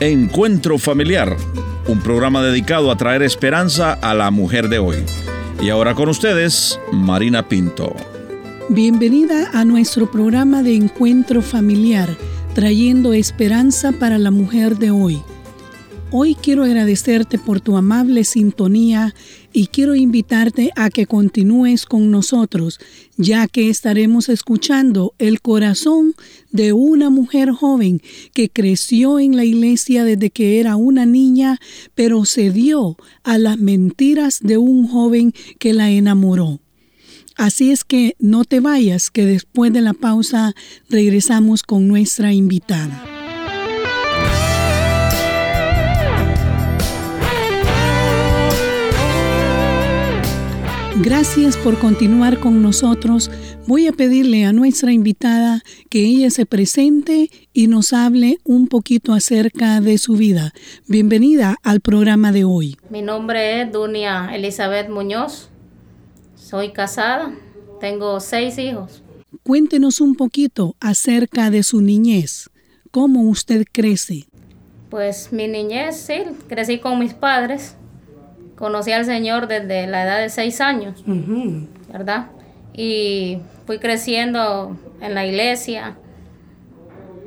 [0.00, 1.36] Encuentro Familiar,
[1.86, 4.96] un programa dedicado a traer esperanza a la mujer de hoy.
[5.60, 7.94] Y ahora con ustedes, Marina Pinto.
[8.70, 12.16] Bienvenida a nuestro programa de Encuentro Familiar,
[12.54, 15.22] trayendo esperanza para la mujer de hoy.
[16.12, 19.14] Hoy quiero agradecerte por tu amable sintonía
[19.52, 22.80] y quiero invitarte a que continúes con nosotros,
[23.16, 26.16] ya que estaremos escuchando el corazón
[26.50, 28.02] de una mujer joven
[28.34, 31.60] que creció en la iglesia desde que era una niña,
[31.94, 36.58] pero cedió a las mentiras de un joven que la enamoró.
[37.36, 40.54] Así es que no te vayas, que después de la pausa
[40.88, 43.19] regresamos con nuestra invitada.
[51.02, 53.30] Gracias por continuar con nosotros.
[53.66, 59.14] Voy a pedirle a nuestra invitada que ella se presente y nos hable un poquito
[59.14, 60.52] acerca de su vida.
[60.88, 62.76] Bienvenida al programa de hoy.
[62.90, 65.48] Mi nombre es Dunia Elizabeth Muñoz.
[66.34, 67.32] Soy casada.
[67.80, 69.02] Tengo seis hijos.
[69.42, 72.50] Cuéntenos un poquito acerca de su niñez.
[72.90, 74.26] ¿Cómo usted crece?
[74.90, 77.76] Pues mi niñez, sí, crecí con mis padres
[78.60, 81.02] conocí al Señor desde la edad de seis años,
[81.90, 82.26] ¿verdad?
[82.72, 85.96] Y fui creciendo en la iglesia.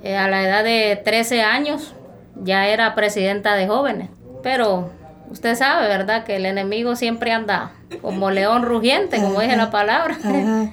[0.04, 1.96] Eh, a la edad de 13 años
[2.42, 4.10] ya era presidenta de jóvenes.
[4.44, 4.92] Pero
[5.32, 6.24] usted sabe, ¿verdad?
[6.24, 10.18] Que el enemigo siempre anda como león rugiente, como dice la palabra.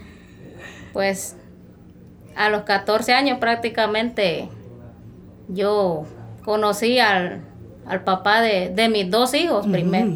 [0.92, 1.36] pues
[2.36, 4.48] a los 14 años prácticamente
[5.48, 6.04] yo
[6.44, 7.42] conocí al,
[8.04, 10.12] papá de, mis dos hijos primero.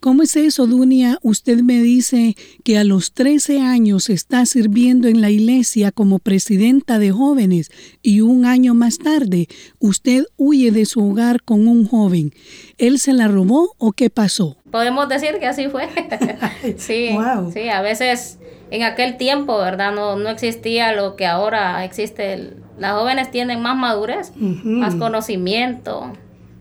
[0.00, 1.18] ¿Cómo es eso, Dunia?
[1.22, 6.98] Usted me dice que a los 13 años está sirviendo en la iglesia como presidenta
[6.98, 7.70] de jóvenes
[8.02, 12.32] y un año más tarde usted huye de su hogar con un joven.
[12.76, 14.56] ¿Él se la robó o qué pasó?
[14.70, 15.88] Podemos decir que así fue.
[16.76, 17.10] sí,
[17.52, 18.38] sí, a veces
[18.70, 19.92] en aquel tiempo, ¿verdad?
[19.92, 22.54] No, no existía lo que ahora existe.
[22.78, 26.12] Las jóvenes tienen más madurez, más conocimiento,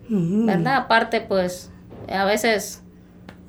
[0.09, 0.75] ¿verdad?
[0.75, 1.69] Aparte, pues
[2.09, 2.83] a veces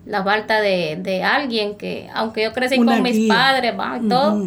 [0.08, 4.46] la falta de, alguien que, aunque yo crecí con mis padres, y todo,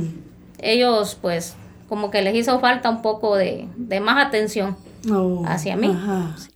[0.60, 1.56] ellos pues
[1.88, 3.68] como que les hizo falta un poco de,
[4.02, 4.76] más atención.
[5.12, 5.90] Oh, hacia mí.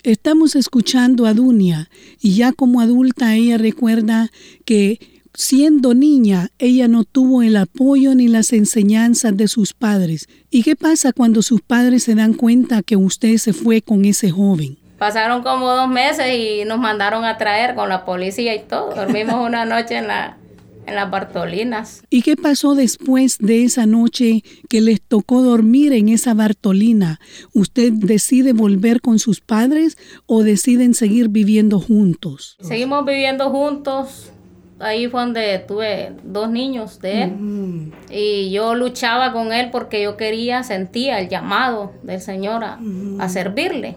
[0.03, 1.89] Estamos escuchando a Dunia
[2.21, 4.29] y ya como adulta ella recuerda
[4.65, 4.99] que
[5.33, 10.27] siendo niña ella no tuvo el apoyo ni las enseñanzas de sus padres.
[10.51, 14.29] ¿Y qué pasa cuando sus padres se dan cuenta que usted se fue con ese
[14.29, 14.77] joven?
[14.97, 18.91] Pasaron como dos meses y nos mandaron a traer con la policía y todo.
[18.95, 20.37] Dormimos una noche en la
[20.85, 22.03] en las Bartolinas.
[22.09, 27.19] ¿Y qué pasó después de esa noche que les tocó dormir en esa Bartolina?
[27.53, 32.57] ¿Usted decide volver con sus padres o deciden seguir viviendo juntos?
[32.61, 34.31] Seguimos viviendo juntos.
[34.77, 37.93] Ahí fue donde tuve dos niños de él.
[38.11, 43.95] Y yo luchaba con él porque yo quería, sentía el llamado del Señor a, servirle.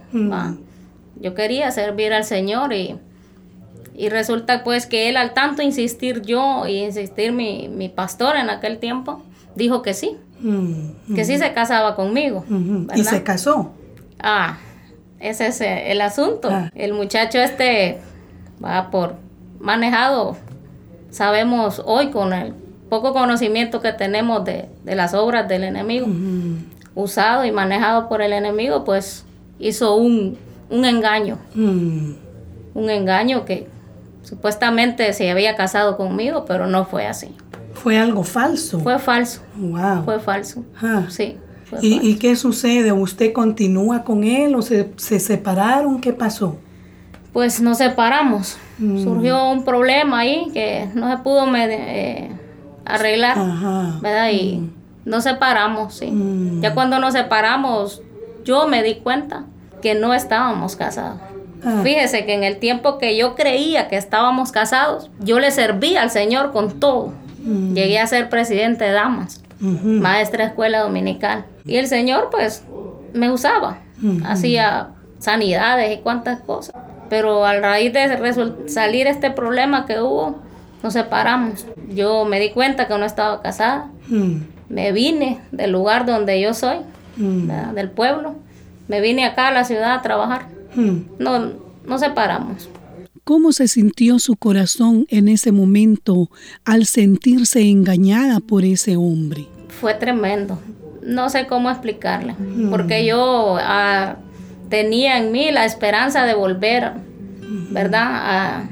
[1.20, 2.96] Yo quería servir al Señor y,
[3.94, 8.50] y resulta pues que él al tanto insistir yo y insistir mi, mi pastor en
[8.50, 9.22] aquel tiempo,
[9.54, 12.44] dijo que sí, mm, que sí se casaba conmigo.
[12.94, 13.72] ¿Y se casó?
[14.20, 14.58] Ah,
[15.20, 16.48] ese es el asunto.
[16.50, 16.70] Ah.
[16.74, 17.98] El muchacho este
[18.64, 19.16] va por
[19.58, 20.36] manejado,
[21.10, 22.54] sabemos hoy con el
[22.88, 26.06] poco conocimiento que tenemos de, de las obras del enemigo,
[26.94, 29.24] usado y manejado por el enemigo, pues
[29.58, 30.38] hizo un,
[30.70, 31.38] un engaño.
[31.54, 32.12] Mm.
[32.74, 33.68] Un engaño que
[34.22, 37.34] supuestamente se había casado conmigo, pero no fue así.
[37.74, 38.80] Fue algo falso.
[38.80, 39.42] Fue falso.
[39.56, 40.04] Wow.
[40.04, 40.64] Fue falso.
[41.08, 41.38] Sí.
[41.82, 42.92] ¿Y, qué sucede?
[42.92, 46.00] ¿Usted continúa con él o se, separaron?
[46.00, 46.56] ¿Qué pasó?
[47.32, 48.56] Pues nos separamos.
[48.78, 49.02] Mm.
[49.02, 52.30] Surgió un problema ahí que no se pudo eh,
[52.84, 53.36] arreglar.
[54.00, 54.30] ¿Verdad?
[54.32, 54.70] Y mm.
[55.04, 56.10] nos separamos, sí.
[56.60, 58.02] Ya cuando nos separamos,
[58.44, 59.44] yo me di cuenta
[59.80, 61.20] que no estábamos casados.
[61.64, 61.80] Ah.
[61.82, 66.10] Fíjese que en el tiempo que yo creía que estábamos casados, yo le servía al
[66.10, 67.12] Señor con todo.
[67.42, 67.74] Mm.
[67.74, 71.44] Llegué a ser presidente de damas, maestra de escuela dominical.
[71.64, 72.64] Y el Señor pues
[73.12, 73.78] me usaba,
[74.24, 76.74] hacía sanidades y cuantas cosas.
[77.08, 80.36] Pero a raíz de salir este problema que hubo,
[80.82, 81.66] nos separamos.
[81.88, 83.88] Yo me di cuenta que no estaba casada.
[84.08, 84.36] Mm.
[84.68, 86.76] Me vine del lugar donde yo soy,
[87.16, 87.74] mm.
[87.74, 88.34] del pueblo
[88.88, 90.48] me vine acá a la ciudad a trabajar.
[90.74, 91.02] Hmm.
[91.18, 91.52] No,
[91.84, 92.68] no separamos.
[93.24, 96.30] ¿Cómo se sintió su corazón en ese momento
[96.64, 99.46] al sentirse engañada por ese hombre?
[99.68, 100.58] Fue tremendo.
[101.02, 102.70] No sé cómo explicarle, hmm.
[102.70, 104.16] porque yo ah,
[104.70, 106.92] tenía en mí la esperanza de volver,
[107.70, 108.64] ¿verdad?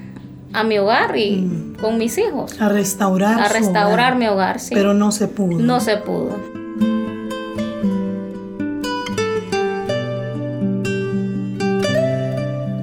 [0.52, 2.58] A, mi hogar y con mis hijos.
[2.58, 3.38] A restaurar.
[3.38, 4.74] A restaurar mi hogar, sí.
[4.74, 5.58] Pero no se pudo.
[5.58, 6.34] No se pudo.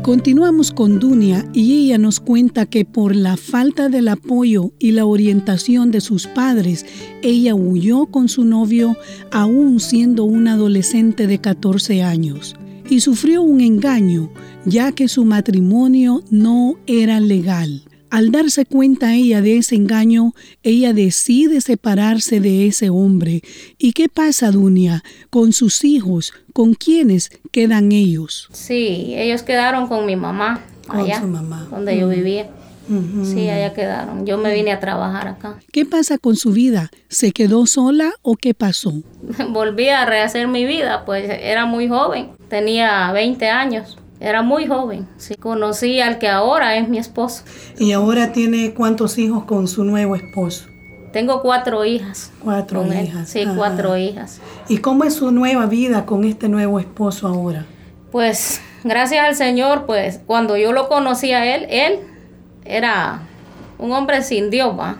[0.04, 5.06] Continuamos con Dunia y ella nos cuenta que por la falta del apoyo y la
[5.06, 6.86] orientación de sus padres,
[7.22, 8.98] ella huyó con su novio
[9.32, 12.54] aún siendo una adolescente de 14 años
[12.90, 14.30] y sufrió un engaño
[14.66, 17.84] ya que su matrimonio no era legal.
[18.13, 23.42] Al darse cuenta ella de ese engaño, ella decide separarse de ese hombre.
[23.80, 26.31] ¿Y qué pasa, Dunia, con sus hijos?
[26.54, 28.50] ¿Con quiénes quedan ellos?
[28.51, 30.62] Sí, ellos quedaron con mi mamá.
[30.89, 31.68] allá, mamá.
[31.71, 32.51] Donde yo vivía.
[33.24, 34.27] Sí, allá quedaron.
[34.27, 35.57] Yo me vine a trabajar acá.
[35.71, 36.92] ¿Qué pasa con su vida?
[37.10, 38.94] ¿Se quedó sola o qué pasó?
[39.50, 43.98] Volví a rehacer mi vida, pues era muy joven, tenía 20 años.
[44.24, 45.06] Era muy joven.
[45.18, 47.44] Sí, conocí al que ahora es mi esposo.
[47.78, 50.68] ¿Y ahora tiene cuántos hijos con su nuevo esposo?
[51.12, 52.31] Tengo cuatro hijas.
[52.42, 53.28] Cuatro hijas.
[53.28, 54.40] Sí, cuatro hijas.
[54.70, 57.66] ¿Y cómo es su nueva vida con este nuevo esposo ahora?
[58.14, 62.00] Pues gracias al Señor, pues cuando yo lo conocí a él, él
[62.64, 63.24] era
[63.78, 64.96] un hombre sin Dios, ¿va?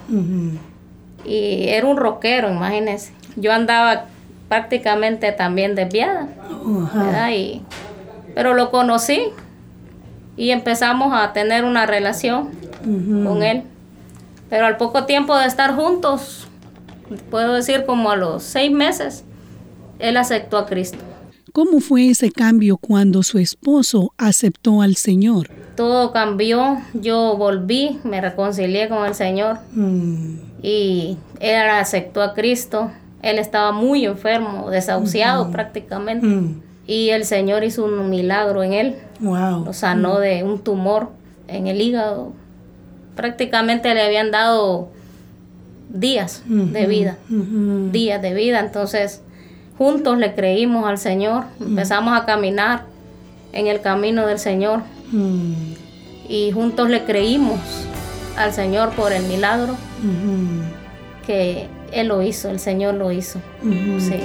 [1.24, 3.14] Y era un rockero, imagínense.
[3.38, 4.08] Yo andaba
[4.50, 6.28] prácticamente también desviada,
[6.94, 7.30] ¿verdad?
[7.31, 7.62] Y
[8.34, 9.22] pero lo conocí
[10.36, 12.50] y empezamos a tener una relación
[12.84, 13.64] con él.
[14.50, 16.48] Pero al poco tiempo de estar juntos,
[17.30, 19.24] puedo decir como a los seis meses,
[20.00, 21.00] él aceptó a Cristo.
[21.54, 25.50] ¿Cómo fue ese cambio cuando su esposo aceptó al Señor?
[25.76, 30.36] Todo cambió, yo volví, me reconcilié con el Señor mm.
[30.64, 32.92] y él aceptó a Cristo.
[33.22, 36.26] Él estaba muy enfermo, desahuciado prácticamente.
[36.26, 38.96] Mm y el Señor hizo un milagro en él.
[39.20, 39.66] Wow.
[39.66, 41.10] Lo sanó de un tumor
[41.48, 42.34] en el hígado.
[43.16, 44.90] Prácticamente le habían dado
[45.90, 48.60] días de vida, días de vida.
[48.60, 49.22] Entonces,
[49.78, 52.86] juntos le creímos al Señor, empezamos a caminar
[53.54, 54.82] en el camino del Señor
[56.28, 57.60] y juntos le creímos
[58.36, 59.76] al Señor por el milagro
[61.28, 63.40] que Él lo hizo, el Señor lo hizo.
[64.00, 64.20] Sí.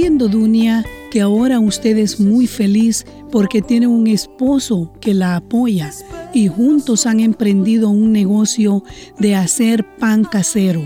[0.00, 5.90] Entiendo, Dunia, que ahora usted es muy feliz porque tiene un esposo que la apoya
[6.32, 8.82] y juntos han emprendido un negocio
[9.18, 10.80] de hacer pan casero.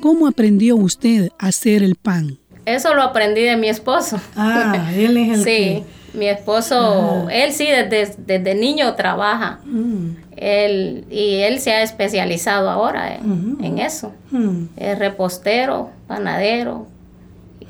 [0.00, 2.40] ¿Cómo aprendió usted a hacer el pan?
[2.66, 4.20] Eso lo aprendí de mi esposo.
[4.34, 5.84] Ah, él es el Sí,
[6.18, 7.32] mi esposo, ah.
[7.32, 9.60] él sí desde, desde niño trabaja.
[9.64, 10.16] Mm.
[10.36, 14.12] Él, y él se ha especializado ahora en, eso.
[14.32, 14.64] Mm.
[14.76, 16.88] Es repostero, panadero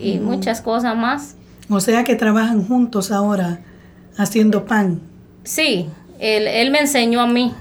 [0.01, 0.25] y mm.
[0.25, 1.37] muchas cosas más.
[1.69, 3.61] O sea que trabajan juntos ahora
[4.17, 5.01] haciendo pan.
[5.45, 5.89] Sí,
[6.19, 7.55] él, él me enseñó a mí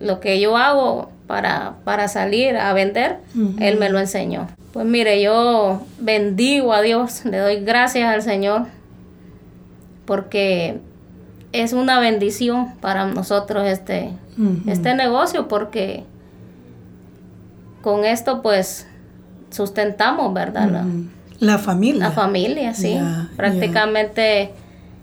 [0.00, 3.18] lo que yo hago para, para salir a vender,
[3.58, 4.48] él me lo enseñó.
[4.72, 8.66] Pues mire, yo bendigo a Dios, le doy gracias al Señor,
[10.06, 10.80] porque
[11.52, 14.10] es una bendición para nosotros este,
[14.66, 16.04] este negocio, porque
[17.82, 18.86] con esto pues
[19.50, 20.84] sustentamos, ¿verdad?
[21.40, 22.04] La, familia.
[22.04, 22.96] La familia, sí.
[23.36, 24.50] Prácticamente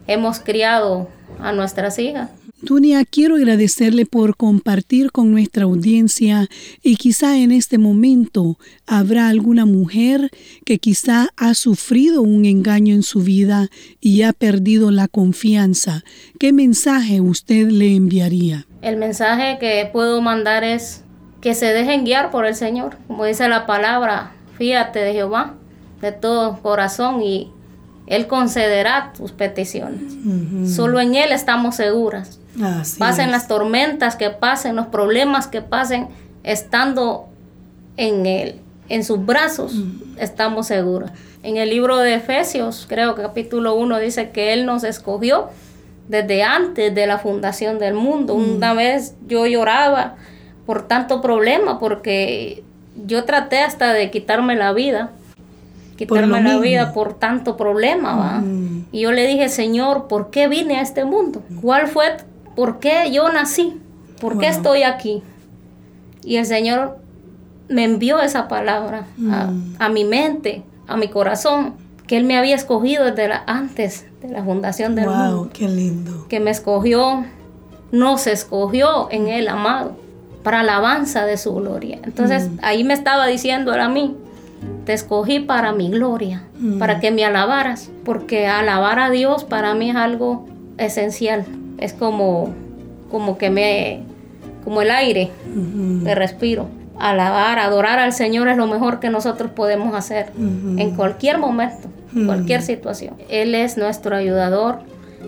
[0.08, 1.08] hemos criado
[1.40, 2.30] a nuestras hijas.
[2.62, 6.48] Dunia, quiero agradecerle por compartir con nuestra audiencia
[6.82, 10.32] y quizá en este momento habrá alguna mujer
[10.66, 13.68] que quizá ha sufrido un engaño en su vida
[14.02, 16.04] y ha perdido la confianza.
[16.40, 18.66] ¿Qué mensaje usted le enviaría?
[18.82, 21.04] El mensaje que puedo mandar es
[21.42, 25.56] que se dejen guiar por el Señor, como dice la palabra, fíjate de Jehová
[26.02, 27.52] de todo corazón y
[28.08, 30.14] Él concederá tus peticiones.
[30.74, 32.40] Solo en Él estamos seguras
[32.98, 36.08] pasen las tormentas que pasen, los problemas que pasen,
[36.44, 37.28] estando
[37.98, 39.74] en él, en sus brazos,
[40.18, 41.12] estamos seguros.
[41.44, 45.50] En el libro de Efesios, creo que capítulo 1 dice que Él nos escogió
[46.08, 48.36] desde antes de la fundación del mundo.
[48.36, 50.16] Una vez yo lloraba
[50.66, 52.64] por tanto problema, porque
[53.06, 55.12] yo traté hasta de quitarme la vida,
[55.96, 58.44] quitarme la vida por tanto problema.
[58.92, 61.42] Y yo le dije, Señor, ¿por qué vine a este mundo?
[61.62, 62.18] ¿Cuál fue
[62.56, 63.80] ¿por qué yo nací?
[64.20, 65.22] ¿Por qué estoy aquí?
[66.24, 66.98] Y el Señor
[67.68, 69.94] me envió esa palabra a, mm.
[69.94, 71.76] mi mente, a mi corazón,
[72.08, 75.50] que Él me había escogido desde antes de la fundación del wow, mundo.
[75.54, 76.28] qué lindo!
[76.30, 77.26] Que me escogió,
[77.92, 79.98] nos escogió en Él, amado,
[80.44, 82.00] para alabanza de su gloria.
[82.04, 82.60] Entonces mm.
[82.62, 84.16] ahí me estaba diciendo Él a mí,
[84.86, 86.78] te escogí para mi gloria, mm.
[86.78, 91.46] para que me alabaras, porque alabar a Dios para mí es algo esencial.
[91.78, 92.54] Es como,
[93.10, 94.04] como que me,
[94.64, 95.32] como el aire
[96.04, 96.68] que respiro.
[96.98, 101.90] Alabar, adorar al Señor es lo mejor que nosotros podemos hacer en cualquier momento,
[102.26, 103.16] cualquier situación.
[103.30, 104.80] Él es nuestro ayudador,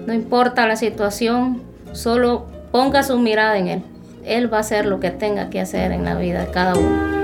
[0.05, 1.61] no importa la situación,
[1.91, 3.81] solo ponga su mirada en Él.
[4.25, 7.16] Él va a hacer lo que tenga que hacer en la vida de cada uno.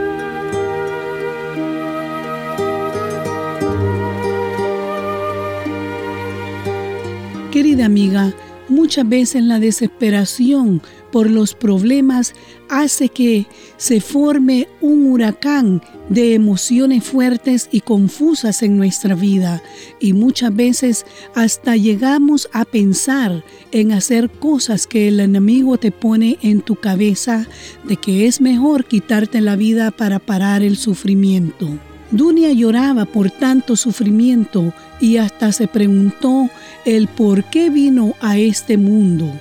[7.53, 8.33] Querida amiga,
[8.67, 10.81] muchas veces la desesperación
[11.11, 12.33] por los problemas
[12.67, 13.45] hace que
[13.77, 19.61] se forme un huracán de emociones fuertes y confusas en nuestra vida
[19.99, 21.05] y muchas veces
[21.35, 27.45] hasta llegamos a pensar en hacer cosas que el enemigo te pone en tu cabeza
[27.83, 31.69] de que es mejor quitarte la vida para parar el sufrimiento.
[32.13, 36.47] Dunia lloraba por tanto sufrimiento y hasta se preguntó
[36.85, 39.33] el por qué vino a este mundo.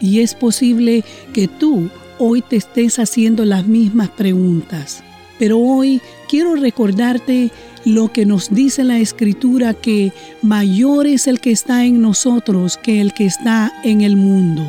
[0.00, 5.04] Y es posible que tú hoy te estés haciendo las mismas preguntas.
[5.38, 7.52] Pero hoy quiero recordarte
[7.84, 13.00] lo que nos dice la escritura que mayor es el que está en nosotros que
[13.00, 14.66] el que está en el mundo.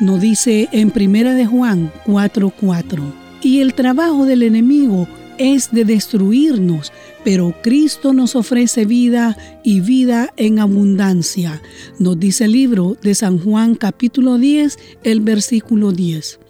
[0.00, 3.14] Nos dice en Primera de Juan 4:4.
[3.40, 5.06] Y el trabajo del enemigo
[5.38, 6.92] es de destruirnos,
[7.24, 11.62] pero Cristo nos ofrece vida y vida en abundancia.
[11.98, 16.40] Nos dice el libro de San Juan capítulo 10, el versículo 10.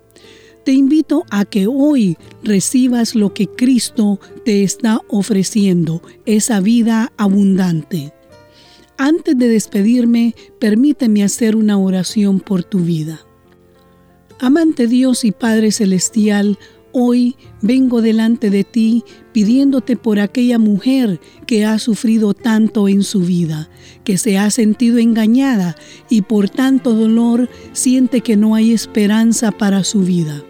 [0.65, 8.13] Te invito a que hoy recibas lo que Cristo te está ofreciendo, esa vida abundante.
[8.99, 13.21] Antes de despedirme, permíteme hacer una oración por tu vida.
[14.41, 16.59] Amante Dios y Padre Celestial,
[17.01, 23.21] Hoy vengo delante de ti pidiéndote por aquella mujer que ha sufrido tanto en su
[23.21, 23.71] vida,
[24.03, 25.77] que se ha sentido engañada
[26.11, 30.43] y por tanto dolor siente que no hay esperanza para su vida.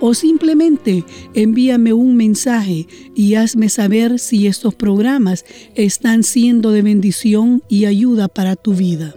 [0.00, 7.62] o simplemente envíame un mensaje y hazme saber si estos programas están siendo de bendición
[7.68, 9.14] y ayuda para tu vida.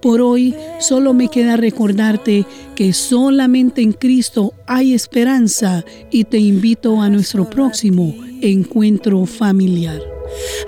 [0.00, 7.00] Por hoy solo me queda recordarte que solamente en Cristo hay esperanza y te invito
[7.02, 10.00] a nuestro próximo encuentro familiar.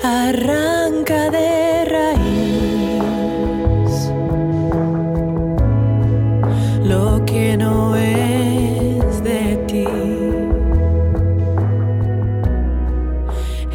[0.03, 2.83] Arranca de raíz
[6.85, 8.22] lo que no es